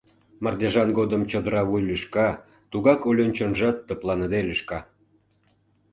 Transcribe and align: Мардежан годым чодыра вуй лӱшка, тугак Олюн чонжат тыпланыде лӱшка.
Мардежан 0.43 0.89
годым 0.97 1.21
чодыра 1.31 1.61
вуй 1.67 1.81
лӱшка, 1.89 2.29
тугак 2.71 3.01
Олюн 3.09 3.31
чонжат 3.37 3.77
тыпланыде 3.87 4.39
лӱшка. 4.47 4.79